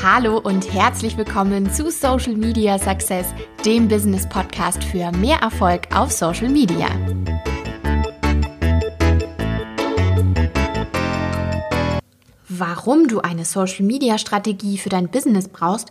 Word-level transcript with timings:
Hallo 0.00 0.38
und 0.38 0.72
herzlich 0.72 1.16
willkommen 1.16 1.72
zu 1.72 1.90
Social 1.90 2.36
Media 2.36 2.78
Success, 2.78 3.26
dem 3.66 3.88
Business 3.88 4.28
Podcast 4.28 4.84
für 4.84 5.10
mehr 5.10 5.38
Erfolg 5.38 5.92
auf 5.92 6.12
Social 6.12 6.48
Media. 6.48 6.86
Warum 12.48 13.08
du 13.08 13.18
eine 13.18 13.44
Social 13.44 13.84
Media 13.84 14.18
Strategie 14.18 14.78
für 14.78 14.88
dein 14.88 15.08
Business 15.08 15.48
brauchst, 15.48 15.88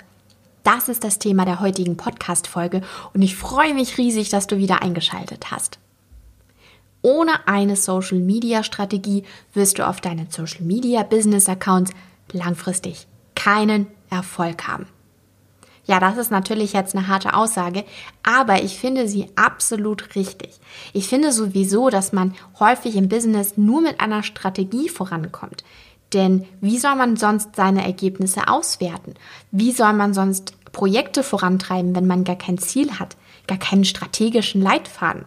das 0.64 0.88
ist 0.88 1.04
das 1.04 1.20
Thema 1.20 1.44
der 1.44 1.60
heutigen 1.60 1.98
Podcast 1.98 2.48
Folge 2.48 2.84
und 3.14 3.22
ich 3.22 3.36
freue 3.36 3.74
mich 3.74 3.98
riesig, 3.98 4.30
dass 4.30 4.48
du 4.48 4.58
wieder 4.58 4.82
eingeschaltet 4.82 5.52
hast. 5.52 5.80
Ohne 7.02 7.46
eine 7.46 7.76
Social 7.76 8.20
Media 8.20 8.64
Strategie 8.64 9.26
wirst 9.54 9.80
du 9.80 9.86
auf 9.86 10.00
deinen 10.00 10.32
Social 10.32 10.62
Media 10.62 11.04
Business 11.04 11.50
Accounts 11.50 11.92
langfristig 12.32 13.06
keinen 13.48 13.88
Erfolg 14.10 14.68
haben. 14.68 14.88
Ja, 15.86 16.02
das 16.02 16.18
ist 16.18 16.32
natürlich 16.32 16.74
jetzt 16.74 16.94
eine 16.94 17.08
harte 17.08 17.34
Aussage, 17.34 17.86
aber 18.22 18.62
ich 18.62 18.78
finde 18.78 19.08
sie 19.08 19.28
absolut 19.38 20.16
richtig. 20.16 20.60
Ich 20.92 21.08
finde 21.08 21.32
sowieso, 21.32 21.90
dass 21.90 22.12
man 22.12 22.36
häufig 22.60 22.98
im 22.98 23.08
Business 23.08 23.56
nur 23.56 23.80
mit 23.80 24.02
einer 24.02 24.22
Strategie 24.24 24.90
vorankommt. 24.90 25.64
Denn 26.12 26.46
wie 26.60 26.78
soll 26.78 26.96
man 26.96 27.16
sonst 27.16 27.56
seine 27.56 27.86
Ergebnisse 27.86 28.50
auswerten? 28.50 29.14
Wie 29.52 29.72
soll 29.72 29.94
man 29.94 30.14
sonst 30.14 30.54
Projekte 30.74 31.24
vorantreiben, 31.24 31.96
wenn 31.96 32.06
man 32.06 32.26
gar 32.26 32.36
kein 32.36 32.58
Ziel 32.58 33.00
hat, 33.00 33.16
gar 33.48 33.58
keinen 33.58 33.86
strategischen 33.86 34.62
Leitfaden? 34.62 35.24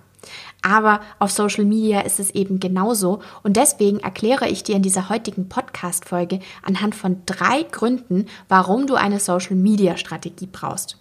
Aber 0.62 1.00
auf 1.19 1.30
Social 1.30 1.64
Media 1.64 2.00
ist 2.00 2.20
es 2.20 2.30
eben 2.30 2.60
genauso 2.60 3.20
und 3.42 3.56
deswegen 3.56 4.00
erkläre 4.00 4.48
ich 4.48 4.62
dir 4.62 4.77
in 4.77 4.83
dieser 4.83 5.09
heutigen 5.09 5.48
Podcast-Folge 5.48 6.41
anhand 6.62 6.95
von 6.95 7.23
drei 7.24 7.62
Gründen, 7.62 8.27
warum 8.48 8.86
du 8.86 8.95
eine 8.95 9.20
Social 9.20 9.56
Media 9.56 9.97
Strategie 9.97 10.48
brauchst. 10.50 10.98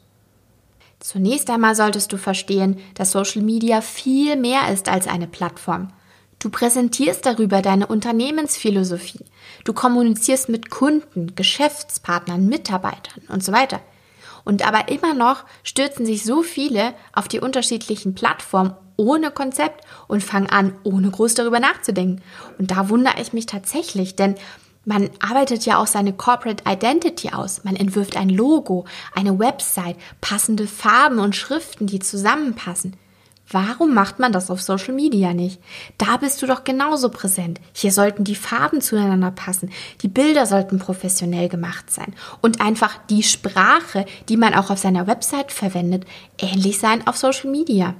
Zunächst 0.99 1.49
einmal 1.49 1.75
solltest 1.75 2.11
du 2.11 2.17
verstehen, 2.17 2.77
dass 2.93 3.11
Social 3.11 3.41
Media 3.41 3.81
viel 3.81 4.35
mehr 4.35 4.71
ist 4.71 4.89
als 4.89 5.07
eine 5.07 5.27
Plattform. 5.27 5.89
Du 6.39 6.49
präsentierst 6.49 7.25
darüber 7.25 7.61
deine 7.61 7.87
Unternehmensphilosophie. 7.87 9.25
Du 9.65 9.73
kommunizierst 9.73 10.47
mit 10.47 10.69
Kunden, 10.69 11.35
Geschäftspartnern, 11.35 12.47
Mitarbeitern 12.47 13.23
und 13.27 13.43
so 13.43 13.51
weiter. 13.51 13.81
Und 14.45 14.65
aber 14.65 14.89
immer 14.89 15.13
noch 15.13 15.43
stürzen 15.63 16.05
sich 16.05 16.23
so 16.23 16.43
viele 16.43 16.93
auf 17.13 17.27
die 17.27 17.41
unterschiedlichen 17.41 18.15
Plattformen 18.15 18.73
ohne 18.99 19.31
Konzept 19.31 19.85
und 20.07 20.21
fangen 20.21 20.49
an, 20.49 20.75
ohne 20.83 21.09
groß 21.09 21.33
darüber 21.33 21.61
nachzudenken. 21.61 22.21
Und 22.57 22.71
da 22.71 22.89
wundere 22.89 23.19
ich 23.21 23.31
mich 23.31 23.45
tatsächlich, 23.45 24.17
denn 24.17 24.35
man 24.83 25.09
arbeitet 25.19 25.65
ja 25.65 25.77
auch 25.77 25.87
seine 25.87 26.13
Corporate 26.13 26.63
Identity 26.67 27.29
aus. 27.29 27.63
Man 27.63 27.75
entwirft 27.75 28.17
ein 28.17 28.29
Logo, 28.29 28.85
eine 29.15 29.39
Website, 29.39 29.95
passende 30.19 30.67
Farben 30.67 31.19
und 31.19 31.35
Schriften, 31.35 31.87
die 31.87 31.99
zusammenpassen. 31.99 32.97
Warum 33.51 33.93
macht 33.93 34.19
man 34.19 34.31
das 34.31 34.51
auf 34.51 34.61
Social 34.61 34.93
Media 34.93 35.33
nicht? 35.33 35.61
Da 35.97 36.17
bist 36.17 36.41
du 36.41 36.45
doch 36.45 36.63
genauso 36.63 37.09
präsent. 37.09 37.59
Hier 37.73 37.91
sollten 37.91 38.23
die 38.23 38.35
Farben 38.35 38.79
zueinander 38.81 39.31
passen. 39.31 39.71
Die 40.01 40.07
Bilder 40.07 40.45
sollten 40.45 40.77
professionell 40.77 41.49
gemacht 41.49 41.89
sein. 41.89 42.13
Und 42.41 42.61
einfach 42.61 42.99
die 43.09 43.23
Sprache, 43.23 44.05
die 44.27 44.37
man 44.37 44.53
auch 44.53 44.69
auf 44.69 44.77
seiner 44.77 45.07
Website 45.07 45.51
verwendet, 45.51 46.05
ähnlich 46.37 46.77
sein 46.79 47.07
auf 47.07 47.17
Social 47.17 47.49
Media. 47.49 47.95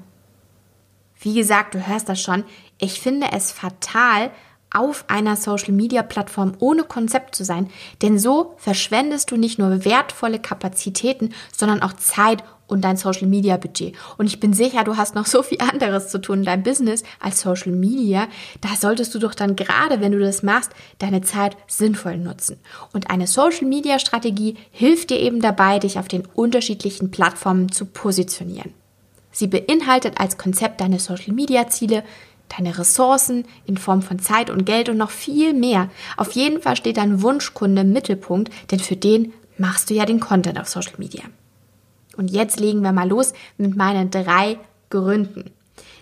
Wie 1.19 1.33
gesagt, 1.33 1.75
du 1.75 1.85
hörst 1.85 2.09
das 2.09 2.21
schon. 2.21 2.43
Ich 2.79 2.99
finde 2.99 3.27
es 3.33 3.51
fatal, 3.51 4.31
auf 4.71 5.05
einer 5.07 5.35
Social-Media-Plattform 5.35 6.53
ohne 6.59 6.83
Konzept 6.83 7.35
zu 7.35 7.43
sein, 7.43 7.69
denn 8.01 8.19
so 8.19 8.53
verschwendest 8.57 9.31
du 9.31 9.37
nicht 9.37 9.57
nur 9.57 9.83
wertvolle 9.85 10.39
Kapazitäten, 10.39 11.33
sondern 11.55 11.81
auch 11.81 11.93
Zeit 11.93 12.43
und 12.67 12.81
dein 12.81 12.97
Social-Media-Budget. 12.97 13.95
Und 14.17 14.27
ich 14.27 14.39
bin 14.39 14.53
sicher, 14.53 14.83
du 14.83 14.95
hast 14.95 15.15
noch 15.15 15.25
so 15.25 15.41
viel 15.41 15.59
anderes 15.59 16.09
zu 16.09 16.21
tun 16.21 16.39
in 16.39 16.45
deinem 16.45 16.63
Business 16.63 17.01
als 17.19 17.41
Social 17.41 17.71
Media. 17.71 18.27
Da 18.61 18.69
solltest 18.79 19.15
du 19.15 19.19
doch 19.19 19.33
dann 19.33 19.55
gerade, 19.55 20.01
wenn 20.01 20.11
du 20.11 20.19
das 20.19 20.43
machst, 20.43 20.71
deine 20.99 21.21
Zeit 21.21 21.57
sinnvoll 21.67 22.17
nutzen. 22.17 22.59
Und 22.93 23.09
eine 23.09 23.25
Social-Media-Strategie 23.25 24.55
hilft 24.69 25.09
dir 25.09 25.19
eben 25.19 25.41
dabei, 25.41 25.79
dich 25.79 25.97
auf 25.97 26.07
den 26.07 26.27
unterschiedlichen 26.27 27.09
Plattformen 27.09 27.71
zu 27.71 27.87
positionieren. 27.87 28.73
Sie 29.39 29.47
beinhaltet 29.47 30.19
als 30.19 30.37
Konzept 30.37 30.81
deine 30.81 30.99
Social-Media-Ziele, 30.99 32.03
deine 32.49 32.77
Ressourcen 32.77 33.45
in 33.65 33.77
Form 33.77 34.01
von 34.01 34.19
Zeit 34.19 34.49
und 34.49 34.65
Geld 34.65 34.89
und 34.89 34.97
noch 34.97 35.11
viel 35.11 35.53
mehr. 35.53 35.89
Auf 36.17 36.33
jeden 36.33 36.61
Fall 36.61 36.75
steht 36.75 36.97
dein 36.97 37.21
Wunschkunde 37.21 37.83
im 37.83 37.93
Mittelpunkt, 37.93 38.51
denn 38.69 38.81
für 38.81 38.97
den 38.97 39.31
machst 39.57 39.89
du 39.89 39.93
ja 39.93 40.05
den 40.05 40.19
Content 40.19 40.59
auf 40.59 40.67
Social 40.67 40.95
Media. 40.97 41.23
Und 42.17 42.29
jetzt 42.29 42.59
legen 42.59 42.81
wir 42.81 42.91
mal 42.91 43.07
los 43.07 43.31
mit 43.57 43.77
meinen 43.77 44.11
drei 44.11 44.59
Gründen. 44.89 45.51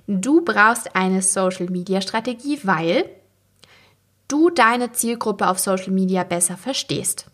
Du 0.07 0.43
brauchst 0.43 0.95
eine 0.95 1.21
Social 1.21 1.67
Media 1.67 2.01
Strategie, 2.01 2.59
weil 2.63 3.05
du 4.27 4.49
deine 4.49 4.93
Zielgruppe 4.93 5.47
auf 5.47 5.59
Social 5.59 5.91
Media 5.91 6.23
besser 6.23 6.57
verstehst. 6.57 7.27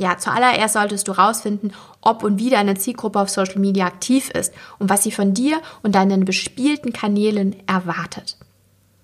Ja, 0.00 0.16
zuallererst 0.16 0.74
solltest 0.74 1.08
du 1.08 1.16
herausfinden, 1.16 1.72
ob 2.00 2.22
und 2.22 2.38
wie 2.38 2.50
deine 2.50 2.76
Zielgruppe 2.76 3.18
auf 3.18 3.30
Social 3.30 3.58
Media 3.58 3.84
aktiv 3.84 4.30
ist 4.30 4.54
und 4.78 4.88
was 4.88 5.02
sie 5.02 5.10
von 5.10 5.34
dir 5.34 5.60
und 5.82 5.96
deinen 5.96 6.24
bespielten 6.24 6.92
Kanälen 6.92 7.56
erwartet. 7.66 8.36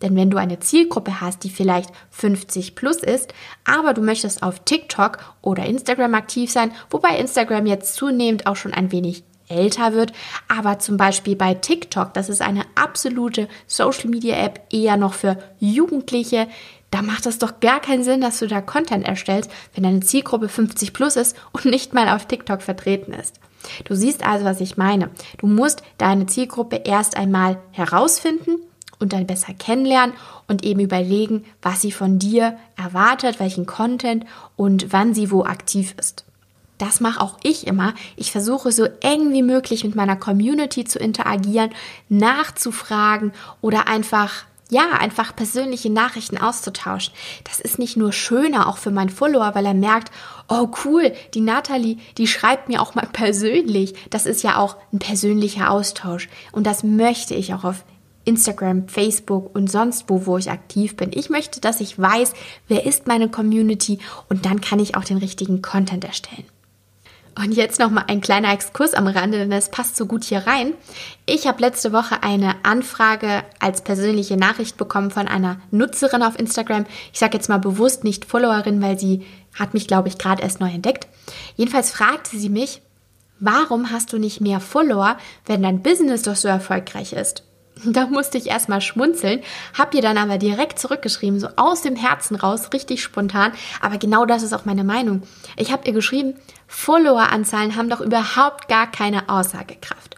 Denn 0.02 0.14
wenn 0.14 0.30
du 0.30 0.36
eine 0.36 0.60
Zielgruppe 0.60 1.20
hast, 1.20 1.42
die 1.42 1.50
vielleicht 1.50 1.90
50 2.10 2.76
plus 2.76 2.98
ist, 2.98 3.34
aber 3.64 3.92
du 3.92 4.02
möchtest 4.02 4.44
auf 4.44 4.60
TikTok 4.60 5.18
oder 5.42 5.66
Instagram 5.66 6.14
aktiv 6.14 6.52
sein, 6.52 6.70
wobei 6.90 7.18
Instagram 7.18 7.66
jetzt 7.66 7.94
zunehmend 7.94 8.46
auch 8.46 8.56
schon 8.56 8.72
ein 8.72 8.92
wenig 8.92 9.24
älter 9.48 9.94
wird, 9.94 10.12
aber 10.46 10.78
zum 10.78 10.96
Beispiel 10.96 11.34
bei 11.34 11.54
TikTok, 11.54 12.14
das 12.14 12.28
ist 12.28 12.40
eine 12.40 12.62
absolute 12.76 13.48
Social 13.66 14.10
Media 14.10 14.36
App 14.36 14.60
eher 14.70 14.96
noch 14.96 15.14
für 15.14 15.38
Jugendliche, 15.58 16.46
da 16.94 17.02
macht 17.02 17.26
es 17.26 17.40
doch 17.40 17.58
gar 17.58 17.80
keinen 17.80 18.04
Sinn, 18.04 18.20
dass 18.20 18.38
du 18.38 18.46
da 18.46 18.60
Content 18.60 19.04
erstellst, 19.04 19.50
wenn 19.74 19.82
deine 19.82 19.98
Zielgruppe 19.98 20.48
50 20.48 20.92
plus 20.92 21.16
ist 21.16 21.36
und 21.50 21.64
nicht 21.64 21.92
mal 21.92 22.08
auf 22.08 22.26
TikTok 22.26 22.62
vertreten 22.62 23.12
ist. 23.12 23.40
Du 23.82 23.96
siehst 23.96 24.24
also, 24.24 24.44
was 24.44 24.60
ich 24.60 24.76
meine. 24.76 25.10
Du 25.38 25.48
musst 25.48 25.82
deine 25.98 26.26
Zielgruppe 26.26 26.82
erst 26.84 27.16
einmal 27.16 27.58
herausfinden 27.72 28.58
und 29.00 29.12
dann 29.12 29.26
besser 29.26 29.54
kennenlernen 29.54 30.14
und 30.46 30.64
eben 30.64 30.78
überlegen, 30.78 31.44
was 31.62 31.80
sie 31.80 31.90
von 31.90 32.20
dir 32.20 32.56
erwartet, 32.76 33.40
welchen 33.40 33.66
Content 33.66 34.24
und 34.54 34.92
wann 34.92 35.14
sie 35.14 35.32
wo 35.32 35.42
aktiv 35.42 35.96
ist. 35.98 36.24
Das 36.78 37.00
mache 37.00 37.20
auch 37.20 37.38
ich 37.42 37.66
immer. 37.66 37.94
Ich 38.14 38.30
versuche 38.30 38.70
so 38.70 38.86
eng 39.00 39.32
wie 39.32 39.42
möglich 39.42 39.82
mit 39.82 39.96
meiner 39.96 40.16
Community 40.16 40.84
zu 40.84 41.00
interagieren, 41.00 41.70
nachzufragen 42.08 43.32
oder 43.60 43.88
einfach 43.88 44.44
ja, 44.70 44.92
einfach 44.92 45.36
persönliche 45.36 45.90
Nachrichten 45.90 46.38
auszutauschen. 46.38 47.12
Das 47.44 47.60
ist 47.60 47.78
nicht 47.78 47.96
nur 47.96 48.12
schöner, 48.12 48.68
auch 48.68 48.78
für 48.78 48.90
meinen 48.90 49.10
Follower, 49.10 49.54
weil 49.54 49.66
er 49.66 49.74
merkt, 49.74 50.10
oh 50.48 50.68
cool, 50.84 51.12
die 51.34 51.40
Natalie, 51.40 51.98
die 52.16 52.26
schreibt 52.26 52.68
mir 52.68 52.80
auch 52.80 52.94
mal 52.94 53.08
persönlich. 53.12 53.94
Das 54.10 54.26
ist 54.26 54.42
ja 54.42 54.58
auch 54.58 54.76
ein 54.92 54.98
persönlicher 54.98 55.70
Austausch. 55.70 56.28
Und 56.52 56.66
das 56.66 56.82
möchte 56.82 57.34
ich 57.34 57.54
auch 57.54 57.64
auf 57.64 57.84
Instagram, 58.24 58.88
Facebook 58.88 59.54
und 59.54 59.70
sonst 59.70 60.04
wo, 60.08 60.26
wo 60.26 60.38
ich 60.38 60.50
aktiv 60.50 60.96
bin. 60.96 61.10
Ich 61.12 61.28
möchte, 61.28 61.60
dass 61.60 61.80
ich 61.80 61.98
weiß, 61.98 62.32
wer 62.68 62.86
ist 62.86 63.06
meine 63.06 63.28
Community 63.28 63.98
und 64.28 64.46
dann 64.46 64.60
kann 64.62 64.78
ich 64.78 64.96
auch 64.96 65.04
den 65.04 65.18
richtigen 65.18 65.60
Content 65.60 66.04
erstellen. 66.04 66.44
Und 67.36 67.52
jetzt 67.52 67.80
noch 67.80 67.90
mal 67.90 68.04
ein 68.06 68.20
kleiner 68.20 68.52
Exkurs 68.52 68.94
am 68.94 69.08
Rande, 69.08 69.38
denn 69.38 69.50
das 69.50 69.70
passt 69.70 69.96
so 69.96 70.06
gut 70.06 70.22
hier 70.22 70.46
rein. 70.46 70.72
Ich 71.26 71.48
habe 71.48 71.60
letzte 71.60 71.92
Woche 71.92 72.22
eine 72.22 72.54
Anfrage 72.62 73.42
als 73.58 73.82
persönliche 73.82 74.36
Nachricht 74.36 74.76
bekommen 74.76 75.10
von 75.10 75.26
einer 75.26 75.58
Nutzerin 75.72 76.22
auf 76.22 76.38
Instagram. 76.38 76.86
Ich 77.12 77.18
sage 77.18 77.36
jetzt 77.36 77.48
mal 77.48 77.58
bewusst 77.58 78.04
nicht 78.04 78.24
Followerin, 78.24 78.80
weil 78.80 78.98
sie 78.98 79.26
hat 79.58 79.74
mich, 79.74 79.88
glaube 79.88 80.08
ich, 80.08 80.18
gerade 80.18 80.42
erst 80.42 80.60
neu 80.60 80.70
entdeckt. 80.70 81.08
Jedenfalls 81.56 81.90
fragte 81.90 82.38
sie 82.38 82.50
mich, 82.50 82.82
warum 83.40 83.90
hast 83.90 84.12
du 84.12 84.18
nicht 84.18 84.40
mehr 84.40 84.60
Follower, 84.60 85.16
wenn 85.46 85.62
dein 85.62 85.82
Business 85.82 86.22
doch 86.22 86.36
so 86.36 86.46
erfolgreich 86.46 87.12
ist? 87.14 87.42
Da 87.84 88.06
musste 88.06 88.38
ich 88.38 88.46
erstmal 88.46 88.80
schmunzeln, 88.80 89.42
hab 89.76 89.94
ihr 89.94 90.02
dann 90.02 90.16
aber 90.16 90.38
direkt 90.38 90.78
zurückgeschrieben, 90.78 91.40
so 91.40 91.48
aus 91.56 91.82
dem 91.82 91.96
Herzen 91.96 92.36
raus, 92.36 92.70
richtig 92.72 93.02
spontan. 93.02 93.52
Aber 93.80 93.98
genau 93.98 94.26
das 94.26 94.42
ist 94.42 94.52
auch 94.52 94.64
meine 94.64 94.84
Meinung. 94.84 95.22
Ich 95.56 95.72
habe 95.72 95.86
ihr 95.86 95.92
geschrieben, 95.92 96.34
Followeranzahlen 96.68 97.76
haben 97.76 97.90
doch 97.90 98.00
überhaupt 98.00 98.68
gar 98.68 98.90
keine 98.90 99.28
Aussagekraft. 99.28 100.16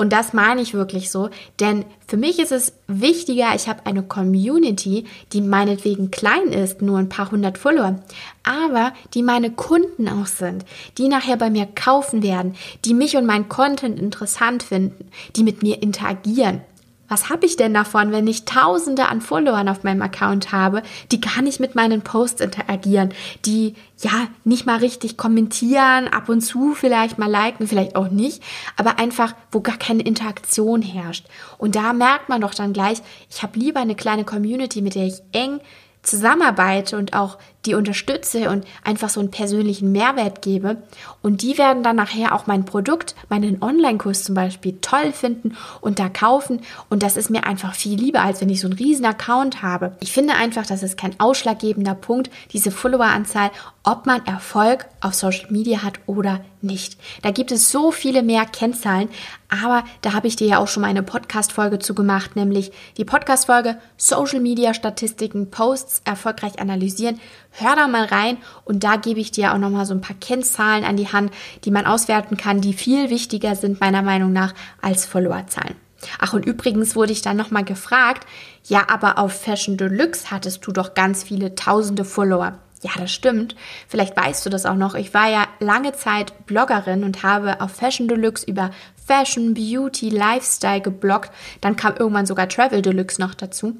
Und 0.00 0.12
das 0.12 0.32
meine 0.32 0.60
ich 0.60 0.74
wirklich 0.74 1.10
so, 1.10 1.28
denn 1.58 1.84
für 2.06 2.16
mich 2.16 2.38
ist 2.38 2.52
es 2.52 2.72
wichtiger, 2.86 3.56
ich 3.56 3.68
habe 3.68 3.84
eine 3.84 4.04
Community, 4.04 5.06
die 5.32 5.40
meinetwegen 5.40 6.12
klein 6.12 6.52
ist, 6.52 6.82
nur 6.82 6.98
ein 6.98 7.08
paar 7.08 7.32
hundert 7.32 7.58
Follower, 7.58 7.98
aber 8.44 8.92
die 9.14 9.24
meine 9.24 9.50
Kunden 9.50 10.08
auch 10.08 10.26
sind, 10.26 10.64
die 10.98 11.08
nachher 11.08 11.36
bei 11.36 11.50
mir 11.50 11.66
kaufen 11.66 12.22
werden, 12.22 12.54
die 12.84 12.94
mich 12.94 13.16
und 13.16 13.26
mein 13.26 13.48
Content 13.48 13.98
interessant 13.98 14.62
finden, 14.62 15.10
die 15.34 15.42
mit 15.42 15.64
mir 15.64 15.82
interagieren. 15.82 16.60
Was 17.08 17.30
habe 17.30 17.46
ich 17.46 17.56
denn 17.56 17.74
davon, 17.74 18.12
wenn 18.12 18.26
ich 18.26 18.44
Tausende 18.44 19.08
an 19.08 19.20
Followern 19.20 19.68
auf 19.68 19.82
meinem 19.82 20.02
Account 20.02 20.52
habe, 20.52 20.82
die 21.10 21.20
gar 21.20 21.42
nicht 21.42 21.58
mit 21.58 21.74
meinen 21.74 22.02
Posts 22.02 22.42
interagieren, 22.42 23.12
die 23.44 23.74
ja 24.00 24.28
nicht 24.44 24.66
mal 24.66 24.78
richtig 24.78 25.16
kommentieren, 25.16 26.08
ab 26.08 26.28
und 26.28 26.42
zu 26.42 26.74
vielleicht 26.74 27.18
mal 27.18 27.30
liken, 27.30 27.66
vielleicht 27.66 27.96
auch 27.96 28.10
nicht, 28.10 28.42
aber 28.76 28.98
einfach, 28.98 29.34
wo 29.50 29.60
gar 29.60 29.78
keine 29.78 30.02
Interaktion 30.02 30.82
herrscht. 30.82 31.26
Und 31.56 31.74
da 31.74 31.92
merkt 31.92 32.28
man 32.28 32.40
doch 32.40 32.54
dann 32.54 32.72
gleich, 32.72 32.98
ich 33.30 33.42
habe 33.42 33.58
lieber 33.58 33.80
eine 33.80 33.94
kleine 33.94 34.24
Community, 34.24 34.82
mit 34.82 34.94
der 34.94 35.06
ich 35.06 35.22
eng 35.32 35.60
zusammenarbeite 36.02 36.96
und 36.96 37.14
auch 37.14 37.38
die 37.68 37.74
unterstütze 37.74 38.48
und 38.48 38.64
einfach 38.82 39.10
so 39.10 39.20
einen 39.20 39.30
persönlichen 39.30 39.92
Mehrwert 39.92 40.40
gebe. 40.40 40.78
Und 41.22 41.42
die 41.42 41.58
werden 41.58 41.82
dann 41.82 41.96
nachher 41.96 42.34
auch 42.34 42.46
mein 42.46 42.64
Produkt, 42.64 43.14
meinen 43.28 43.62
Online-Kurs 43.62 44.24
zum 44.24 44.34
Beispiel 44.34 44.78
toll 44.80 45.12
finden 45.12 45.54
und 45.82 45.98
da 45.98 46.08
kaufen. 46.08 46.62
Und 46.88 47.02
das 47.02 47.18
ist 47.18 47.28
mir 47.28 47.44
einfach 47.44 47.74
viel 47.74 47.98
lieber, 47.98 48.22
als 48.22 48.40
wenn 48.40 48.48
ich 48.48 48.60
so 48.60 48.68
einen 48.68 48.78
riesen 48.78 49.04
Account 49.04 49.62
habe. 49.62 49.92
Ich 50.00 50.12
finde 50.12 50.34
einfach, 50.34 50.64
das 50.64 50.82
ist 50.82 50.96
kein 50.96 51.20
ausschlaggebender 51.20 51.94
Punkt, 51.94 52.30
diese 52.52 52.70
Followeranzahl, 52.70 53.50
ob 53.82 54.06
man 54.06 54.24
Erfolg 54.26 54.86
auf 55.00 55.14
Social 55.14 55.50
Media 55.50 55.82
hat 55.82 56.00
oder 56.06 56.40
nicht. 56.60 56.98
Da 57.22 57.30
gibt 57.30 57.52
es 57.52 57.70
so 57.70 57.90
viele 57.90 58.22
mehr 58.22 58.44
Kennzahlen, 58.44 59.08
aber 59.48 59.84
da 60.02 60.12
habe 60.12 60.26
ich 60.26 60.36
dir 60.36 60.46
ja 60.46 60.58
auch 60.58 60.68
schon 60.68 60.82
mal 60.82 60.88
eine 60.88 61.02
Podcast-Folge 61.02 61.78
zu 61.78 61.94
gemacht, 61.94 62.36
nämlich 62.36 62.72
die 62.96 63.04
Podcast-Folge 63.04 63.78
Social 63.96 64.40
Media 64.40 64.74
Statistiken, 64.74 65.50
Posts 65.50 66.02
erfolgreich 66.04 66.58
analysieren. 66.58 67.20
Hör 67.60 67.74
da 67.74 67.88
mal 67.88 68.04
rein 68.04 68.38
und 68.64 68.84
da 68.84 68.94
gebe 68.94 69.18
ich 69.18 69.32
dir 69.32 69.52
auch 69.52 69.58
noch 69.58 69.70
mal 69.70 69.84
so 69.84 69.92
ein 69.92 70.00
paar 70.00 70.16
Kennzahlen 70.16 70.84
an 70.84 70.96
die 70.96 71.12
Hand, 71.12 71.32
die 71.64 71.72
man 71.72 71.86
auswerten 71.86 72.36
kann, 72.36 72.60
die 72.60 72.72
viel 72.72 73.10
wichtiger 73.10 73.56
sind 73.56 73.80
meiner 73.80 74.02
Meinung 74.02 74.32
nach 74.32 74.54
als 74.80 75.06
Followerzahlen. 75.06 75.74
Ach, 76.20 76.32
und 76.32 76.46
übrigens 76.46 76.94
wurde 76.94 77.12
ich 77.12 77.22
dann 77.22 77.36
nochmal 77.36 77.64
gefragt, 77.64 78.28
ja, 78.64 78.86
aber 78.88 79.18
auf 79.18 79.32
Fashion 79.32 79.76
Deluxe 79.76 80.30
hattest 80.30 80.64
du 80.66 80.72
doch 80.72 80.94
ganz 80.94 81.24
viele 81.24 81.56
tausende 81.56 82.04
Follower. 82.04 82.58
Ja, 82.82 82.92
das 82.96 83.10
stimmt. 83.10 83.56
Vielleicht 83.88 84.16
weißt 84.16 84.46
du 84.46 84.50
das 84.50 84.64
auch 84.64 84.76
noch. 84.76 84.94
Ich 84.94 85.12
war 85.12 85.28
ja 85.28 85.48
lange 85.58 85.94
Zeit 85.94 86.46
Bloggerin 86.46 87.02
und 87.02 87.24
habe 87.24 87.60
auf 87.60 87.72
Fashion 87.72 88.06
Deluxe 88.06 88.46
über 88.46 88.70
Fashion, 89.08 89.54
Beauty, 89.54 90.10
Lifestyle 90.10 90.82
gebloggt. 90.82 91.30
Dann 91.62 91.76
kam 91.76 91.96
irgendwann 91.96 92.26
sogar 92.26 92.48
Travel 92.48 92.82
Deluxe 92.82 93.20
noch 93.20 93.34
dazu. 93.34 93.78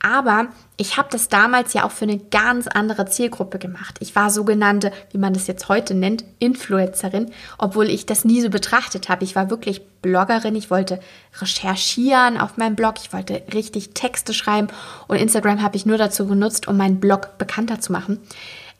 Aber 0.00 0.46
ich 0.76 0.96
habe 0.96 1.08
das 1.10 1.28
damals 1.28 1.72
ja 1.72 1.84
auch 1.84 1.90
für 1.90 2.04
eine 2.04 2.18
ganz 2.18 2.68
andere 2.68 3.06
Zielgruppe 3.06 3.58
gemacht. 3.58 3.96
Ich 3.98 4.14
war 4.14 4.30
sogenannte, 4.30 4.92
wie 5.10 5.18
man 5.18 5.34
das 5.34 5.48
jetzt 5.48 5.68
heute 5.68 5.94
nennt, 5.94 6.24
Influencerin, 6.38 7.32
obwohl 7.58 7.90
ich 7.90 8.06
das 8.06 8.24
nie 8.24 8.40
so 8.40 8.50
betrachtet 8.50 9.08
habe. 9.08 9.24
Ich 9.24 9.34
war 9.34 9.50
wirklich 9.50 9.84
Bloggerin. 10.00 10.54
Ich 10.54 10.70
wollte 10.70 11.00
recherchieren 11.40 12.38
auf 12.38 12.56
meinem 12.56 12.76
Blog. 12.76 12.94
Ich 13.02 13.12
wollte 13.12 13.42
richtig 13.52 13.90
Texte 13.94 14.32
schreiben. 14.32 14.68
Und 15.08 15.16
Instagram 15.16 15.60
habe 15.60 15.76
ich 15.76 15.86
nur 15.86 15.98
dazu 15.98 16.28
genutzt, 16.28 16.68
um 16.68 16.76
meinen 16.76 17.00
Blog 17.00 17.36
bekannter 17.38 17.80
zu 17.80 17.90
machen. 17.90 18.20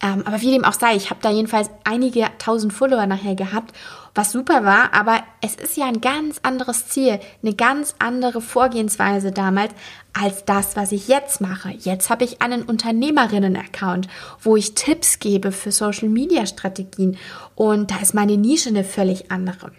Ähm, 0.01 0.23
aber 0.25 0.41
wie 0.41 0.53
dem 0.53 0.65
auch 0.65 0.75
sei, 0.75 0.95
ich 0.95 1.11
habe 1.11 1.21
da 1.23 1.31
jedenfalls 1.31 1.71
einige 1.85 2.27
tausend 2.39 2.73
Follower 2.73 3.07
nachher 3.07 3.35
gehabt, 3.35 3.75
was 4.15 4.33
super 4.33 4.65
war, 4.65 4.95
aber 4.95 5.23
es 5.41 5.57
ist 5.57 5.77
ja 5.77 5.87
ein 5.87 6.01
ganz 6.01 6.41
anderes 6.43 6.89
Ziel, 6.89 7.21
eine 7.43 7.55
ganz 7.55 7.95
andere 7.99 8.41
Vorgehensweise 8.41 9.33
damals 9.33 9.73
als 10.13 10.45
das, 10.45 10.77
was 10.77 10.93
ich 10.93 11.09
jetzt 11.09 11.41
mache. 11.41 11.71
Jetzt 11.71 12.11
habe 12.11 12.25
ich 12.25 12.43
einen 12.43 12.63
Unternehmerinnen-Account, 12.63 14.09
wo 14.41 14.57
ich 14.57 14.75
Tipps 14.75 15.19
gebe 15.19 15.53
für 15.53 15.73
Social-Media-Strategien 15.73 17.17
und 17.55 17.91
da 17.91 17.99
ist 17.99 18.15
meine 18.15 18.37
Nische 18.37 18.69
eine 18.69 18.85
völlig 18.85 19.31
andere. 19.31 19.73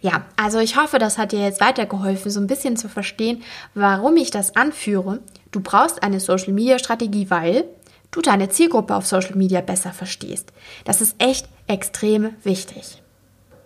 Ja, 0.00 0.24
also 0.36 0.58
ich 0.58 0.76
hoffe, 0.76 0.98
das 0.98 1.16
hat 1.16 1.32
dir 1.32 1.40
jetzt 1.40 1.60
weitergeholfen, 1.60 2.30
so 2.30 2.40
ein 2.40 2.48
bisschen 2.48 2.76
zu 2.76 2.88
verstehen, 2.88 3.42
warum 3.74 4.16
ich 4.16 4.30
das 4.30 4.56
anführe. 4.56 5.20
Du 5.52 5.60
brauchst 5.60 6.02
eine 6.02 6.20
Social-Media-Strategie, 6.20 7.30
weil 7.30 7.64
du 8.10 8.20
deine 8.20 8.48
Zielgruppe 8.48 8.94
auf 8.94 9.06
Social 9.06 9.36
Media 9.36 9.60
besser 9.60 9.92
verstehst. 9.92 10.52
Das 10.84 11.00
ist 11.00 11.16
echt 11.18 11.48
extrem 11.66 12.30
wichtig. 12.42 13.00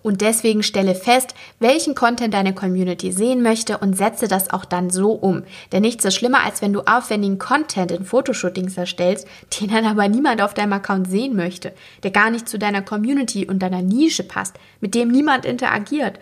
Und 0.04 0.20
deswegen 0.20 0.62
stelle 0.62 0.94
fest, 0.94 1.34
welchen 1.60 1.94
Content 1.94 2.34
deine 2.34 2.54
Community 2.54 3.10
sehen 3.10 3.42
möchte 3.42 3.78
und 3.78 3.96
setze 3.96 4.28
das 4.28 4.50
auch 4.50 4.66
dann 4.66 4.90
so 4.90 5.12
um. 5.12 5.44
Denn 5.72 5.80
nichts 5.80 6.04
ist 6.04 6.16
schlimmer, 6.16 6.44
als 6.44 6.60
wenn 6.60 6.74
du 6.74 6.82
aufwendigen 6.82 7.38
Content 7.38 7.90
in 7.90 8.04
Fotoshootings 8.04 8.76
erstellst, 8.76 9.26
den 9.58 9.70
dann 9.70 9.86
aber 9.86 10.06
niemand 10.08 10.42
auf 10.42 10.52
deinem 10.52 10.74
Account 10.74 11.08
sehen 11.08 11.34
möchte, 11.34 11.72
der 12.02 12.10
gar 12.10 12.28
nicht 12.28 12.50
zu 12.50 12.58
deiner 12.58 12.82
Community 12.82 13.46
und 13.46 13.60
deiner 13.60 13.80
Nische 13.80 14.24
passt, 14.24 14.56
mit 14.80 14.94
dem 14.94 15.08
niemand 15.08 15.46
interagiert. 15.46 16.20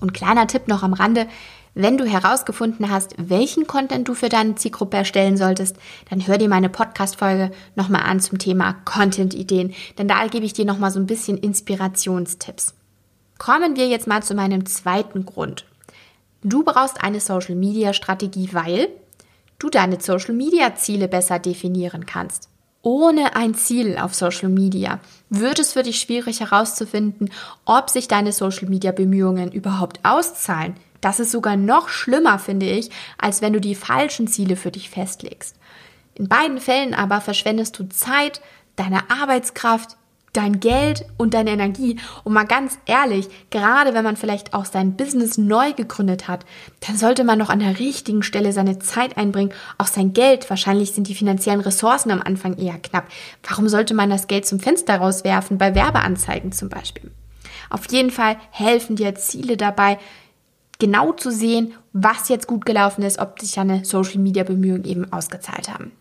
Und 0.00 0.12
kleiner 0.12 0.48
Tipp 0.48 0.66
noch 0.66 0.82
am 0.82 0.92
Rande, 0.94 1.28
wenn 1.74 1.98
du 1.98 2.04
herausgefunden 2.04 2.90
hast, 2.90 3.14
welchen 3.16 3.66
Content 3.66 4.08
du 4.08 4.14
für 4.14 4.28
deine 4.28 4.56
Zielgruppe 4.56 4.96
erstellen 4.96 5.36
solltest, 5.36 5.76
dann 6.08 6.26
hör 6.26 6.38
dir 6.38 6.48
meine 6.48 6.68
Podcast-Folge 6.68 7.50
nochmal 7.76 8.02
an 8.02 8.20
zum 8.20 8.38
Thema 8.38 8.74
Content-Ideen, 8.84 9.74
denn 9.98 10.08
da 10.08 10.26
gebe 10.26 10.46
ich 10.46 10.52
dir 10.52 10.64
nochmal 10.64 10.90
so 10.90 10.98
ein 10.98 11.06
bisschen 11.06 11.38
Inspirationstipps. 11.38 12.74
Kommen 13.38 13.76
wir 13.76 13.88
jetzt 13.88 14.06
mal 14.06 14.22
zu 14.22 14.34
meinem 14.34 14.66
zweiten 14.66 15.24
Grund. 15.24 15.64
Du 16.42 16.64
brauchst 16.64 17.02
eine 17.02 17.20
Social-Media-Strategie, 17.20 18.50
weil 18.52 18.88
du 19.58 19.70
deine 19.70 20.00
Social-Media-Ziele 20.00 21.08
besser 21.08 21.38
definieren 21.38 22.06
kannst. 22.06 22.48
Ohne 22.82 23.36
ein 23.36 23.54
Ziel 23.54 23.98
auf 23.98 24.14
Social 24.14 24.48
Media 24.48 25.00
wird 25.28 25.58
es 25.58 25.74
für 25.74 25.82
dich 25.82 26.00
schwierig 26.00 26.40
herauszufinden, 26.40 27.30
ob 27.66 27.90
sich 27.90 28.08
deine 28.08 28.32
Social 28.32 28.68
Media 28.68 28.90
Bemühungen 28.90 29.52
überhaupt 29.52 30.00
auszahlen. 30.02 30.74
Das 31.00 31.20
ist 31.20 31.32
sogar 31.32 31.56
noch 31.56 31.88
schlimmer, 31.88 32.38
finde 32.38 32.66
ich, 32.66 32.90
als 33.18 33.42
wenn 33.42 33.52
du 33.52 33.60
die 33.60 33.74
falschen 33.74 34.26
Ziele 34.26 34.56
für 34.56 34.70
dich 34.70 34.90
festlegst. 34.90 35.56
In 36.14 36.28
beiden 36.28 36.58
Fällen 36.58 36.94
aber 36.94 37.20
verschwendest 37.20 37.78
du 37.78 37.88
Zeit, 37.88 38.40
deine 38.76 39.10
Arbeitskraft, 39.10 39.96
dein 40.32 40.60
Geld 40.60 41.06
und 41.16 41.34
deine 41.34 41.50
Energie. 41.50 41.98
Und 42.24 42.32
mal 42.32 42.44
ganz 42.44 42.78
ehrlich, 42.86 43.28
gerade 43.50 43.94
wenn 43.94 44.04
man 44.04 44.16
vielleicht 44.16 44.54
auch 44.54 44.64
sein 44.64 44.96
Business 44.96 45.38
neu 45.38 45.72
gegründet 45.72 46.28
hat, 46.28 46.44
dann 46.86 46.96
sollte 46.96 47.24
man 47.24 47.38
noch 47.38 47.50
an 47.50 47.58
der 47.58 47.78
richtigen 47.78 48.22
Stelle 48.22 48.52
seine 48.52 48.78
Zeit 48.78 49.16
einbringen, 49.16 49.52
auch 49.78 49.86
sein 49.86 50.12
Geld. 50.12 50.48
Wahrscheinlich 50.48 50.92
sind 50.92 51.08
die 51.08 51.14
finanziellen 51.14 51.60
Ressourcen 51.60 52.10
am 52.10 52.22
Anfang 52.22 52.56
eher 52.58 52.78
knapp. 52.78 53.08
Warum 53.48 53.68
sollte 53.68 53.94
man 53.94 54.10
das 54.10 54.28
Geld 54.28 54.46
zum 54.46 54.60
Fenster 54.60 54.96
rauswerfen, 54.98 55.58
bei 55.58 55.74
Werbeanzeigen 55.74 56.52
zum 56.52 56.68
Beispiel? 56.68 57.10
Auf 57.68 57.90
jeden 57.90 58.10
Fall 58.10 58.36
helfen 58.50 58.96
dir 58.96 59.14
Ziele 59.14 59.56
dabei, 59.56 59.98
genau 60.80 61.12
zu 61.12 61.30
sehen, 61.30 61.74
was 61.92 62.28
jetzt 62.28 62.48
gut 62.48 62.66
gelaufen 62.66 63.02
ist, 63.02 63.20
ob 63.20 63.38
sich 63.38 63.52
deine 63.52 63.84
Social 63.84 64.18
Media 64.18 64.42
Bemühungen 64.42 64.84
eben 64.84 65.12
ausgezahlt 65.12 65.72
haben. 65.72 65.92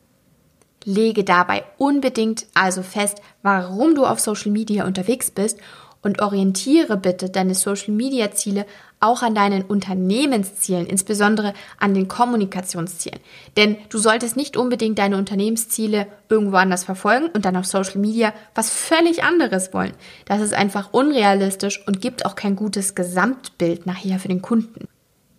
Lege 0.83 1.23
dabei 1.23 1.63
unbedingt 1.77 2.47
also 2.55 2.81
fest, 2.81 3.21
warum 3.43 3.93
du 3.93 4.05
auf 4.05 4.19
Social 4.19 4.51
Media 4.51 4.85
unterwegs 4.85 5.29
bist 5.29 5.59
und 6.01 6.21
orientiere 6.21 6.97
bitte 6.97 7.29
deine 7.29 7.53
Social 7.53 7.93
Media 7.93 8.31
Ziele 8.31 8.65
auch 8.99 9.21
an 9.21 9.33
deinen 9.33 9.63
Unternehmenszielen, 9.63 10.85
insbesondere 10.85 11.53
an 11.79 11.93
den 11.93 12.07
Kommunikationszielen. 12.07 13.19
Denn 13.55 13.77
du 13.89 13.97
solltest 13.97 14.35
nicht 14.35 14.57
unbedingt 14.57 14.99
deine 14.99 15.17
Unternehmensziele 15.17 16.07
irgendwo 16.27 16.57
anders 16.57 16.83
verfolgen 16.83 17.27
und 17.33 17.45
dann 17.45 17.55
auf 17.55 17.65
Social 17.65 17.99
Media 17.99 18.33
was 18.55 18.69
völlig 18.69 19.23
anderes 19.23 19.73
wollen. 19.73 19.93
Das 20.25 20.41
ist 20.41 20.53
einfach 20.53 20.91
unrealistisch 20.91 21.85
und 21.87 22.01
gibt 22.01 22.25
auch 22.25 22.35
kein 22.35 22.55
gutes 22.55 22.95
Gesamtbild 22.95 23.85
nachher 23.85 24.19
für 24.19 24.27
den 24.27 24.41
Kunden. 24.41 24.87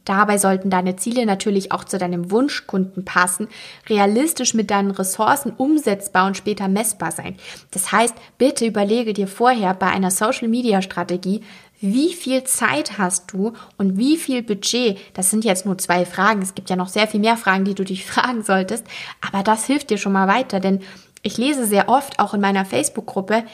Dabei 0.04 0.38
sollten 0.38 0.70
deine 0.70 0.96
Ziele 0.96 1.26
natürlich 1.26 1.72
auch 1.72 1.84
zu 1.84 1.98
deinem 1.98 2.30
Wunschkunden 2.30 3.04
passen, 3.04 3.48
realistisch 3.88 4.54
mit 4.54 4.70
deinen 4.70 4.90
Ressourcen 4.90 5.52
umsetzbar 5.56 6.26
und 6.26 6.36
später 6.36 6.68
messbar 6.68 7.12
sein. 7.12 7.36
Das 7.70 7.92
heißt, 7.92 8.14
bitte 8.38 8.66
überlege 8.66 9.12
dir 9.12 9.28
vorher 9.28 9.74
bei 9.74 9.86
einer 9.86 10.10
Social-Media-Strategie, 10.10 11.42
wie 11.80 12.12
viel 12.12 12.44
Zeit 12.44 12.98
hast 12.98 13.32
du 13.32 13.54
und 13.78 13.96
wie 13.96 14.16
viel 14.16 14.42
Budget? 14.42 14.98
Das 15.14 15.30
sind 15.30 15.44
jetzt 15.44 15.64
nur 15.64 15.78
zwei 15.78 16.04
Fragen. 16.04 16.42
Es 16.42 16.54
gibt 16.54 16.68
ja 16.68 16.76
noch 16.76 16.88
sehr 16.88 17.08
viel 17.08 17.20
mehr 17.20 17.36
Fragen, 17.36 17.64
die 17.64 17.74
du 17.74 17.84
dich 17.84 18.04
fragen 18.06 18.42
solltest. 18.42 18.84
Aber 19.26 19.42
das 19.42 19.64
hilft 19.64 19.90
dir 19.90 19.98
schon 19.98 20.12
mal 20.12 20.28
weiter, 20.28 20.60
denn 20.60 20.80
ich 21.22 21.38
lese 21.38 21.66
sehr 21.66 21.88
oft 21.88 22.18
auch 22.18 22.34
in 22.34 22.40
meiner 22.40 22.64
Facebook-Gruppe, 22.64 23.44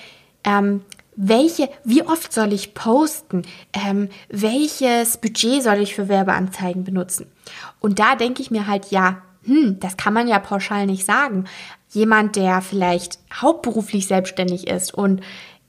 ähm, 0.44 0.82
welche, 1.16 1.70
wie 1.82 2.02
oft 2.02 2.32
soll 2.32 2.52
ich 2.52 2.74
posten? 2.74 3.42
Ähm, 3.72 4.10
welches 4.28 5.16
Budget 5.16 5.62
soll 5.62 5.78
ich 5.78 5.94
für 5.94 6.08
Werbeanzeigen 6.08 6.84
benutzen? 6.84 7.26
Und 7.80 7.98
da 7.98 8.16
denke 8.16 8.42
ich 8.42 8.50
mir 8.50 8.66
halt, 8.66 8.90
ja, 8.90 9.22
hm, 9.44 9.78
das 9.80 9.96
kann 9.96 10.12
man 10.12 10.28
ja 10.28 10.38
pauschal 10.38 10.86
nicht 10.86 11.06
sagen. 11.06 11.46
Jemand, 11.90 12.36
der 12.36 12.60
vielleicht 12.60 13.18
hauptberuflich 13.32 14.06
selbstständig 14.06 14.66
ist 14.66 14.92
und 14.92 15.22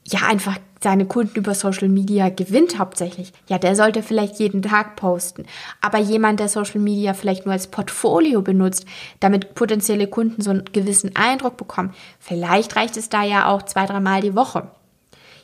ja 0.04 0.20
einfach 0.26 0.58
seine 0.82 1.06
Kunden 1.06 1.38
über 1.38 1.54
Social 1.54 1.88
Media 1.88 2.28
gewinnt 2.28 2.78
hauptsächlich, 2.78 3.32
ja, 3.48 3.58
der 3.58 3.74
sollte 3.74 4.02
vielleicht 4.02 4.38
jeden 4.38 4.62
Tag 4.62 4.96
posten. 4.96 5.44
Aber 5.80 5.98
jemand, 5.98 6.40
der 6.40 6.48
Social 6.48 6.80
Media 6.80 7.14
vielleicht 7.14 7.46
nur 7.46 7.52
als 7.52 7.66
Portfolio 7.66 8.42
benutzt, 8.42 8.86
damit 9.20 9.54
potenzielle 9.54 10.06
Kunden 10.06 10.42
so 10.42 10.50
einen 10.50 10.64
gewissen 10.72 11.16
Eindruck 11.16 11.56
bekommen, 11.56 11.94
vielleicht 12.20 12.76
reicht 12.76 12.96
es 12.96 13.08
da 13.08 13.22
ja 13.22 13.46
auch 13.46 13.62
zwei, 13.62 13.86
dreimal 13.86 14.20
die 14.20 14.36
Woche. 14.36 14.70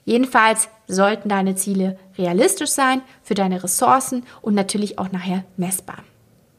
Jedenfalls 0.04 0.68
sollten 0.86 1.30
deine 1.30 1.54
Ziele 1.54 1.98
realistisch 2.18 2.70
sein 2.70 3.00
für 3.22 3.34
deine 3.34 3.62
Ressourcen 3.64 4.24
und 4.42 4.54
natürlich 4.54 4.98
auch 4.98 5.10
nachher 5.10 5.44
messbar. 5.56 5.98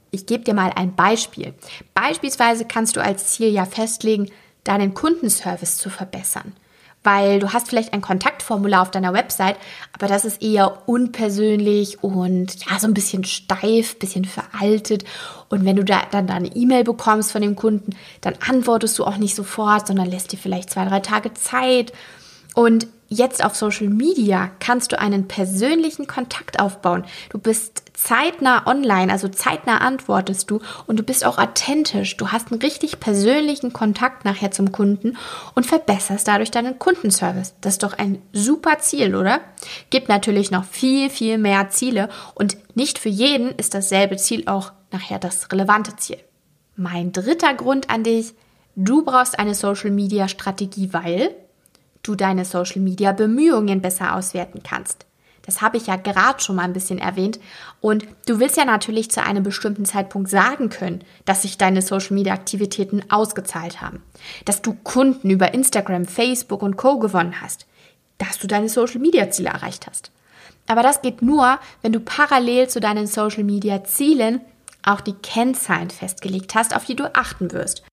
Ich 0.09 0.25
gebe 0.25 0.43
dir 0.43 0.53
mal 0.53 0.71
ein 0.75 0.95
Beispiel. 0.95 1.53
Beispielsweise 1.93 2.65
kannst 2.65 2.95
du 2.95 3.03
als 3.03 3.33
Ziel 3.33 3.49
ja 3.49 3.65
festlegen, 3.65 4.31
deinen 4.63 4.93
Kundenservice 4.95 5.77
zu 5.77 5.89
verbessern 5.89 6.53
weil 7.05 7.39
du 7.39 7.53
hast 7.53 7.69
vielleicht 7.69 7.93
ein 7.93 8.01
Kontaktformular 8.01 8.81
auf 8.81 8.91
deiner 8.91 9.13
Website, 9.13 9.55
aber 9.93 10.07
das 10.07 10.25
ist 10.25 10.41
eher 10.41 10.87
unpersönlich 10.87 12.03
und 12.03 12.65
ja, 12.65 12.79
so 12.79 12.87
ein 12.87 12.93
bisschen 12.93 13.23
steif, 13.23 13.97
bisschen 13.99 14.25
veraltet. 14.25 15.05
Und 15.49 15.65
wenn 15.65 15.75
du 15.75 15.85
da 15.85 16.01
dann 16.11 16.29
eine 16.29 16.55
E-Mail 16.55 16.83
bekommst 16.83 17.31
von 17.31 17.41
dem 17.41 17.55
Kunden, 17.55 17.95
dann 18.21 18.33
antwortest 18.47 18.97
du 18.99 19.05
auch 19.05 19.17
nicht 19.17 19.35
sofort, 19.35 19.87
sondern 19.87 20.09
lässt 20.09 20.31
dir 20.31 20.37
vielleicht 20.37 20.69
zwei, 20.69 20.85
drei 20.85 20.99
Tage 20.99 21.33
Zeit. 21.33 21.93
Und 22.55 22.87
jetzt 23.07 23.43
auf 23.43 23.55
Social 23.55 23.87
Media 23.87 24.51
kannst 24.59 24.91
du 24.91 24.99
einen 24.99 25.27
persönlichen 25.27 26.07
Kontakt 26.07 26.59
aufbauen. 26.59 27.05
Du 27.29 27.37
bist 27.37 27.84
zeitnah 27.95 28.67
online, 28.67 29.11
also 29.11 29.27
zeitnah 29.27 29.79
antwortest 29.79 30.49
du 30.51 30.59
und 30.85 30.99
du 30.99 31.03
bist 31.03 31.25
auch 31.25 31.37
authentisch. 31.37 32.17
Du 32.17 32.29
hast 32.29 32.51
einen 32.51 32.61
richtig 32.61 32.99
persönlichen 32.99 33.73
Kontakt 33.73 34.25
nachher 34.25 34.51
zum 34.51 34.71
Kunden 34.71 35.17
und 35.55 35.65
verbesserst 35.65 36.27
dadurch 36.27 36.51
deinen 36.51 36.77
Kundenservice. 36.77 37.55
Das 37.61 37.73
ist 37.73 37.83
doch 37.83 37.93
ein 37.93 38.21
super 38.33 38.79
Ziel, 38.79 39.15
oder? 39.15 39.41
Gibt 39.89 40.09
natürlich 40.09 40.51
noch 40.51 40.65
viel, 40.65 41.09
viel 41.09 41.37
mehr 41.37 41.69
Ziele 41.69 42.09
und 42.33 42.57
nicht 42.75 42.99
für 42.99 43.09
jeden 43.09 43.51
ist 43.51 43.73
dasselbe 43.73 44.17
Ziel 44.17 44.43
auch 44.47 44.71
nachher 44.91 45.19
das 45.19 45.51
relevante 45.51 45.95
Ziel. 45.95 46.17
Mein 46.75 47.11
dritter 47.11 47.53
Grund 47.53 47.89
an 47.89 48.03
dich, 48.03 48.33
du 48.75 49.03
brauchst 49.03 49.39
eine 49.39 49.55
Social 49.55 49.91
Media 49.91 50.27
Strategie, 50.27 50.89
weil 50.91 51.33
du 52.03 52.15
deine 52.15 52.45
Social 52.45 52.81
Media 52.81 53.11
Bemühungen 53.13 53.81
besser 53.81 54.15
auswerten 54.15 54.61
kannst. 54.63 55.04
Das 55.45 55.61
habe 55.61 55.77
ich 55.77 55.87
ja 55.87 55.95
gerade 55.95 56.41
schon 56.41 56.55
mal 56.55 56.63
ein 56.63 56.73
bisschen 56.73 56.97
erwähnt. 56.97 57.39
Und 57.81 58.05
du 58.25 58.39
willst 58.39 58.57
ja 58.57 58.65
natürlich 58.65 59.11
zu 59.11 59.23
einem 59.23 59.43
bestimmten 59.43 59.85
Zeitpunkt 59.85 60.29
sagen 60.29 60.69
können, 60.69 61.03
dass 61.25 61.43
sich 61.43 61.57
deine 61.57 61.81
Social 61.81 62.13
Media 62.13 62.33
Aktivitäten 62.33 63.03
ausgezahlt 63.09 63.81
haben. 63.81 64.01
Dass 64.45 64.61
du 64.61 64.73
Kunden 64.73 65.29
über 65.29 65.53
Instagram, 65.53 66.05
Facebook 66.05 66.61
und 66.61 66.77
Co. 66.77 66.99
gewonnen 66.99 67.41
hast. 67.41 67.67
Dass 68.17 68.39
du 68.39 68.47
deine 68.47 68.69
Social 68.69 68.99
Media 68.99 69.29
Ziele 69.29 69.49
erreicht 69.49 69.87
hast. 69.87 70.11
Aber 70.67 70.81
das 70.81 71.01
geht 71.01 71.21
nur, 71.21 71.59
wenn 71.81 71.93
du 71.93 71.99
parallel 71.99 72.67
zu 72.67 72.79
deinen 72.79 73.07
Social 73.07 73.43
Media 73.43 73.83
Zielen 73.83 74.41
auch 74.83 75.01
die 75.01 75.13
Kennzahlen 75.13 75.89
festgelegt 75.89 76.55
hast, 76.55 76.75
auf 76.75 76.85
die 76.85 76.95
du 76.95 77.13
achten 77.15 77.51
wirst. 77.51 77.83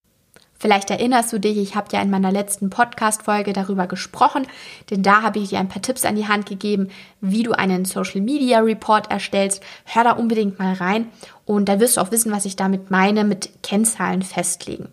Vielleicht 0.63 0.89
erinnerst 0.91 1.33
du 1.33 1.41
dich, 1.41 1.57
ich 1.57 1.75
habe 1.75 1.89
ja 1.91 2.01
in 2.01 2.09
meiner 2.09 2.31
letzten 2.31 2.69
Podcast-Folge 2.69 3.51
darüber 3.51 3.85
gesprochen, 3.85 4.47
denn 4.89 5.03
da 5.03 5.21
habe 5.21 5.39
ich 5.39 5.49
dir 5.49 5.59
ein 5.59 5.67
paar 5.67 5.81
Tipps 5.81 6.05
an 6.05 6.15
die 6.15 6.29
Hand 6.29 6.45
gegeben, 6.45 6.87
wie 7.19 7.43
du 7.43 7.51
einen 7.51 7.83
Social 7.83 8.21
Media 8.21 8.59
Report 8.59 9.11
erstellst. 9.11 9.61
Hör 9.83 10.05
da 10.05 10.11
unbedingt 10.13 10.59
mal 10.59 10.71
rein 10.75 11.09
und 11.43 11.67
da 11.67 11.81
wirst 11.81 11.97
du 11.97 12.01
auch 12.01 12.11
wissen, 12.11 12.31
was 12.31 12.45
ich 12.45 12.55
damit 12.55 12.91
meine, 12.91 13.25
mit 13.25 13.49
Kennzahlen 13.61 14.21
festlegen. 14.21 14.87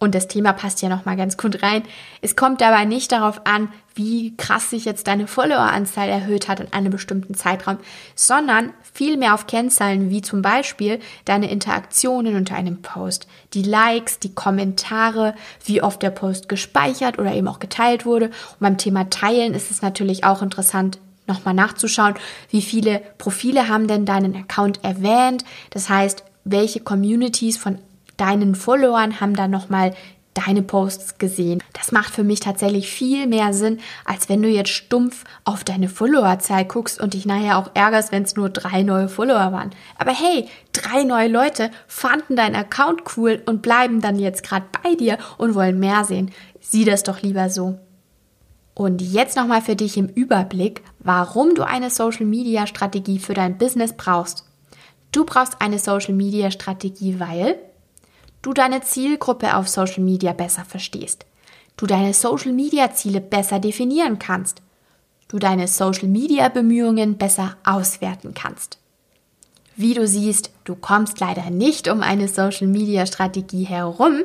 Und 0.00 0.14
das 0.14 0.28
Thema 0.28 0.54
passt 0.54 0.80
ja 0.80 0.88
nochmal 0.88 1.16
ganz 1.18 1.36
gut 1.36 1.62
rein. 1.62 1.82
Es 2.22 2.34
kommt 2.34 2.62
dabei 2.62 2.86
nicht 2.86 3.12
darauf 3.12 3.42
an, 3.46 3.68
wie 3.94 4.34
krass 4.34 4.70
sich 4.70 4.86
jetzt 4.86 5.06
deine 5.06 5.26
Followeranzahl 5.26 6.08
erhöht 6.08 6.48
hat 6.48 6.58
in 6.58 6.72
einem 6.72 6.90
bestimmten 6.90 7.34
Zeitraum, 7.34 7.76
sondern 8.14 8.70
vielmehr 8.94 9.34
auf 9.34 9.46
Kennzahlen 9.46 10.08
wie 10.08 10.22
zum 10.22 10.40
Beispiel 10.40 11.00
deine 11.26 11.50
Interaktionen 11.50 12.34
unter 12.34 12.54
einem 12.54 12.80
Post, 12.80 13.28
die 13.52 13.62
Likes, 13.62 14.18
die 14.18 14.34
Kommentare, 14.34 15.34
wie 15.66 15.82
oft 15.82 16.02
der 16.02 16.10
Post 16.10 16.48
gespeichert 16.48 17.18
oder 17.18 17.34
eben 17.34 17.46
auch 17.46 17.58
geteilt 17.58 18.06
wurde. 18.06 18.26
Und 18.26 18.60
beim 18.60 18.78
Thema 18.78 19.10
Teilen 19.10 19.52
ist 19.52 19.70
es 19.70 19.82
natürlich 19.82 20.24
auch 20.24 20.40
interessant, 20.40 20.98
nochmal 21.26 21.54
nachzuschauen, 21.54 22.14
wie 22.48 22.62
viele 22.62 23.02
Profile 23.18 23.68
haben 23.68 23.86
denn 23.86 24.06
deinen 24.06 24.34
Account 24.34 24.82
erwähnt. 24.82 25.44
Das 25.68 25.90
heißt, 25.90 26.24
welche 26.44 26.80
Communities 26.80 27.58
von 27.58 27.78
deinen 28.20 28.54
Followern 28.54 29.20
haben 29.20 29.34
da 29.34 29.48
nochmal 29.48 29.94
deine 30.34 30.62
Posts 30.62 31.18
gesehen. 31.18 31.62
Das 31.72 31.92
macht 31.92 32.14
für 32.14 32.22
mich 32.22 32.40
tatsächlich 32.40 32.88
viel 32.90 33.26
mehr 33.26 33.52
Sinn, 33.52 33.80
als 34.04 34.28
wenn 34.28 34.42
du 34.42 34.48
jetzt 34.48 34.70
stumpf 34.70 35.24
auf 35.44 35.64
deine 35.64 35.88
Followerzahl 35.88 36.64
guckst 36.64 37.00
und 37.00 37.14
dich 37.14 37.26
nachher 37.26 37.58
auch 37.58 37.70
ärgerst, 37.74 38.12
wenn 38.12 38.22
es 38.22 38.36
nur 38.36 38.48
drei 38.48 38.82
neue 38.82 39.08
Follower 39.08 39.52
waren. 39.52 39.70
Aber 39.98 40.12
hey, 40.12 40.46
drei 40.72 41.02
neue 41.02 41.28
Leute 41.28 41.70
fanden 41.88 42.36
deinen 42.36 42.54
Account 42.54 43.02
cool 43.16 43.42
und 43.46 43.62
bleiben 43.62 44.00
dann 44.00 44.18
jetzt 44.18 44.42
gerade 44.42 44.66
bei 44.82 44.94
dir 44.94 45.18
und 45.36 45.54
wollen 45.54 45.80
mehr 45.80 46.04
sehen. 46.04 46.30
Sieh 46.60 46.84
das 46.84 47.02
doch 47.02 47.22
lieber 47.22 47.50
so. 47.50 47.78
Und 48.74 49.02
jetzt 49.02 49.36
nochmal 49.36 49.62
für 49.62 49.76
dich 49.76 49.96
im 49.98 50.06
Überblick, 50.06 50.82
warum 51.00 51.54
du 51.54 51.66
eine 51.66 51.90
Social 51.90 52.24
Media 52.24 52.66
Strategie 52.66 53.18
für 53.18 53.34
dein 53.34 53.58
Business 53.58 53.94
brauchst. 53.94 54.44
Du 55.12 55.24
brauchst 55.24 55.60
eine 55.60 55.78
Social 55.78 56.14
Media 56.14 56.50
Strategie, 56.50 57.18
weil 57.18 57.58
du 58.42 58.52
deine 58.52 58.80
Zielgruppe 58.82 59.56
auf 59.56 59.68
Social 59.68 60.02
Media 60.02 60.32
besser 60.32 60.64
verstehst, 60.64 61.26
du 61.76 61.86
deine 61.86 62.14
Social 62.14 62.52
Media 62.52 62.92
Ziele 62.92 63.20
besser 63.20 63.58
definieren 63.60 64.18
kannst, 64.18 64.62
du 65.28 65.38
deine 65.38 65.68
Social 65.68 66.08
Media 66.08 66.48
Bemühungen 66.48 67.16
besser 67.16 67.56
auswerten 67.64 68.34
kannst. 68.34 68.79
Wie 69.80 69.94
du 69.94 70.06
siehst, 70.06 70.50
du 70.64 70.74
kommst 70.74 71.20
leider 71.20 71.48
nicht 71.48 71.88
um 71.88 72.02
eine 72.02 72.28
Social 72.28 72.66
Media 72.66 73.06
Strategie 73.06 73.64
herum 73.64 74.24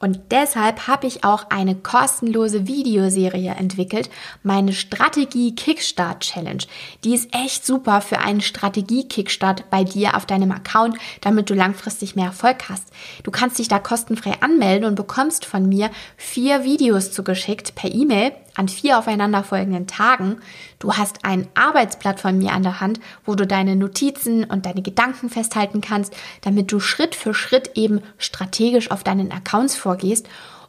und 0.00 0.18
deshalb 0.32 0.88
habe 0.88 1.06
ich 1.06 1.22
auch 1.22 1.50
eine 1.50 1.76
kostenlose 1.76 2.66
Videoserie 2.66 3.52
entwickelt, 3.52 4.10
meine 4.42 4.72
Strategie 4.72 5.54
Kickstart 5.54 6.24
Challenge. 6.24 6.64
Die 7.04 7.14
ist 7.14 7.32
echt 7.32 7.64
super 7.64 8.00
für 8.00 8.18
einen 8.18 8.40
Strategie 8.40 9.06
Kickstart 9.06 9.70
bei 9.70 9.84
dir 9.84 10.16
auf 10.16 10.26
deinem 10.26 10.50
Account, 10.50 10.96
damit 11.20 11.48
du 11.48 11.54
langfristig 11.54 12.16
mehr 12.16 12.26
Erfolg 12.26 12.68
hast. 12.68 12.88
Du 13.22 13.30
kannst 13.30 13.60
dich 13.60 13.68
da 13.68 13.78
kostenfrei 13.78 14.32
anmelden 14.40 14.84
und 14.84 14.96
bekommst 14.96 15.44
von 15.44 15.68
mir 15.68 15.92
vier 16.16 16.64
Videos 16.64 17.12
zugeschickt 17.12 17.76
per 17.76 17.94
E-Mail 17.94 18.32
an 18.58 18.68
vier 18.68 18.98
aufeinanderfolgenden 18.98 19.86
Tagen. 19.86 20.40
Du 20.78 20.94
hast 20.94 21.24
ein 21.24 21.46
Arbeitsblatt 21.54 22.20
von 22.20 22.36
mir 22.36 22.52
an 22.52 22.64
der 22.64 22.80
Hand, 22.80 23.00
wo 23.24 23.34
du 23.34 23.46
deine 23.46 23.76
Notizen 23.76 24.44
und 24.44 24.66
deine 24.66 24.82
Gedanken 24.82 25.30
festhalten 25.30 25.80
kannst, 25.80 26.14
damit 26.42 26.72
du 26.72 26.80
Schritt 26.80 27.14
für 27.14 27.34
Schritt 27.34 27.72
eben 27.76 28.02
strategisch 28.18 28.90
auf 28.90 29.04
deinen 29.04 29.32
Accounts 29.32 29.76
vorgehst. 29.76 30.28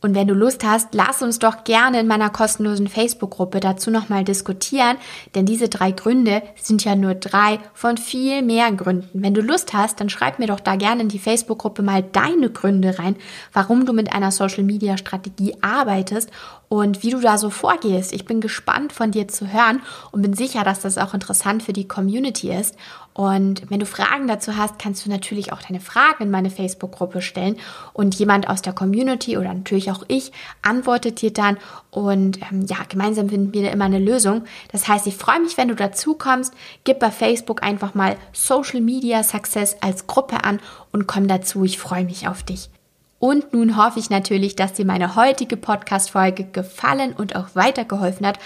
Und 0.06 0.14
wenn 0.14 0.28
du 0.28 0.36
Lust 0.36 0.64
hast, 0.64 0.94
lass 0.94 1.24
uns 1.24 1.40
doch 1.40 1.64
gerne 1.64 2.00
in 2.00 2.06
meiner 2.06 2.30
kostenlosen 2.30 2.88
Facebook-Gruppe 2.88 3.60
dazu 3.60 3.90
nochmal 3.90 4.24
diskutieren, 4.24 4.98
denn 5.34 5.48
diese 5.48 5.68
drei 5.68 5.90
Gründe 5.90 6.44
sind 6.62 6.86
ja 6.86 6.96
nur 6.96 7.16
drei 7.16 7.58
von 7.74 7.98
viel 7.98 8.44
mehr 8.44 8.72
Gründen. 8.72 9.24
Wenn 9.24 9.34
du 9.34 9.42
Lust 9.42 9.74
hast, 9.74 10.00
dann 10.00 10.10
schreib 10.10 10.38
mir 10.38 10.46
doch 10.46 10.60
da 10.60 10.76
gerne 10.76 11.02
in 11.02 11.10
die 11.10 11.18
Facebook-Gruppe 11.18 11.82
mal 11.82 12.04
deine 12.04 12.52
Gründe 12.52 13.00
rein, 13.00 13.16
warum 13.52 13.88
du 13.88 13.94
mit 13.94 14.14
einer 14.14 14.30
Social-Media-Strategie 14.30 15.56
arbeitest 15.62 16.30
und 16.70 17.02
wie 17.02 17.10
du 17.10 17.20
da 17.20 17.40
so 17.40 17.50
vorgehst. 17.50 18.14
Ich 18.14 18.26
bin 18.26 18.42
gespannt 18.42 18.94
von 18.94 19.10
dir 19.10 19.28
zu 19.28 19.52
hören 19.52 19.82
und 20.12 20.22
bin 20.22 20.36
sicher, 20.36 20.64
dass 20.64 20.82
das 20.82 21.00
auch 21.00 21.16
interessant 21.16 21.64
für 21.64 21.74
die 21.74 21.88
Community 21.88 22.54
ist. 22.54 22.76
Und 23.16 23.72
wenn 23.72 23.80
du 23.80 23.86
Fragen 23.86 24.28
dazu 24.28 24.58
hast, 24.58 24.78
kannst 24.78 25.06
du 25.06 25.10
natürlich 25.10 25.54
auch 25.54 25.62
deine 25.62 25.80
Fragen 25.80 26.24
in 26.24 26.32
meine 26.32 26.50
Facebook-Gruppe 26.50 27.22
stellen 27.22 27.56
und 27.94 28.14
jemand 28.16 28.50
aus 28.50 28.62
der 28.62 28.74
Community 28.74 29.38
oder 29.38 29.54
natürlich 29.54 29.90
auch 29.90 30.04
ich 30.10 30.34
antwortet 30.62 31.22
dir 31.22 31.32
dann 31.32 31.58
und 31.92 32.42
ähm, 32.52 32.66
ja, 32.68 32.80
gemeinsam 32.90 33.30
finden 33.30 33.54
wir 33.54 33.72
immer 33.72 33.86
eine 33.86 34.00
Lösung. 34.00 34.44
Das 34.74 34.90
heißt, 34.90 35.08
ich 35.08 35.16
freue 35.16 35.40
mich, 35.40 35.56
wenn 35.56 35.70
du 35.70 35.76
dazu 35.76 36.16
kommst. 36.16 36.54
Gib 36.84 37.00
bei 37.00 37.10
Facebook 37.10 37.64
einfach 37.64 37.94
mal 37.94 38.18
Social 38.34 38.82
Media 38.82 39.24
Success 39.24 39.78
als 39.80 40.08
Gruppe 40.08 40.44
an 40.44 40.60
und 40.92 41.08
komm 41.08 41.30
dazu. 41.30 41.64
Ich 41.64 41.80
freue 41.80 42.04
mich 42.04 42.28
auf 42.28 42.44
dich. 42.44 42.70
Und 43.18 43.54
nun 43.54 43.78
hoffe 43.78 43.98
ich 43.98 44.10
natürlich, 44.10 44.56
dass 44.56 44.74
dir 44.74 44.86
meine 44.86 45.16
heutige 45.16 45.56
Podcast-Folge 45.56 46.44
gefallen 46.44 47.14
und 47.14 47.36
auch 47.36 47.56
weitergeholfen 47.56 48.28
hat. 48.28 48.38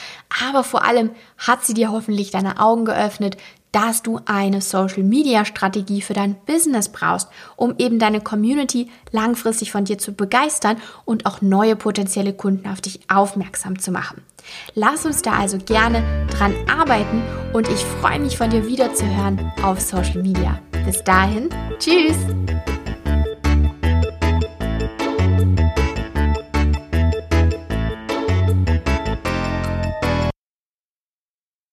Aber 0.47 0.63
vor 0.63 0.85
allem 0.85 1.09
hat 1.39 1.65
sie 1.65 1.73
dir 1.73 1.91
hoffentlich 1.91 2.29
deine 2.31 2.59
Augen 2.59 2.85
geöffnet, 2.85 3.35
dass 3.71 4.01
du 4.01 4.19
eine 4.25 4.61
Social-Media-Strategie 4.61 6.01
für 6.01 6.13
dein 6.13 6.35
Business 6.45 6.89
brauchst, 6.89 7.29
um 7.55 7.75
eben 7.77 7.99
deine 7.99 8.21
Community 8.21 8.89
langfristig 9.11 9.71
von 9.71 9.85
dir 9.85 9.97
zu 9.97 10.13
begeistern 10.13 10.77
und 11.05 11.25
auch 11.25 11.41
neue 11.41 11.75
potenzielle 11.75 12.33
Kunden 12.33 12.67
auf 12.67 12.81
dich 12.81 12.99
aufmerksam 13.09 13.79
zu 13.79 13.91
machen. 13.91 14.23
Lass 14.73 15.05
uns 15.05 15.21
da 15.21 15.33
also 15.33 15.57
gerne 15.57 16.03
dran 16.31 16.55
arbeiten 16.67 17.21
und 17.53 17.67
ich 17.69 17.83
freue 18.01 18.19
mich 18.19 18.37
von 18.37 18.49
dir 18.49 18.65
wiederzuhören 18.65 19.51
auf 19.63 19.79
Social 19.79 20.21
Media. 20.21 20.59
Bis 20.85 21.03
dahin, 21.03 21.49
tschüss! 21.77 22.17